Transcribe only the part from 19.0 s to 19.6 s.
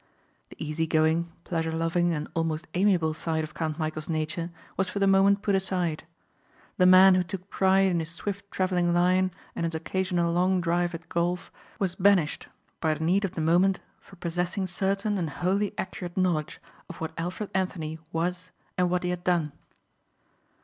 he had done.